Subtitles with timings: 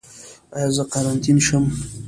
[0.55, 1.65] ایا زه قرنطین شم؟